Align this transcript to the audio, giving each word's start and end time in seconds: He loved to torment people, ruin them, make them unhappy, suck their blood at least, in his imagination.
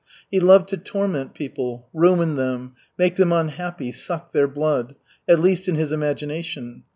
He 0.31 0.39
loved 0.39 0.67
to 0.69 0.77
torment 0.77 1.35
people, 1.35 1.87
ruin 1.93 2.35
them, 2.35 2.73
make 2.97 3.17
them 3.17 3.31
unhappy, 3.31 3.91
suck 3.91 4.31
their 4.31 4.47
blood 4.47 4.95
at 5.27 5.39
least, 5.39 5.67
in 5.67 5.75
his 5.75 5.91
imagination. 5.91 6.85